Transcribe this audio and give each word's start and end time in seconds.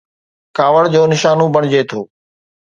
ڪاوڙ 0.57 0.83
جو 0.93 1.01
نشانو 1.11 1.45
بڻجي 1.55 1.81
ٿو. 1.89 2.01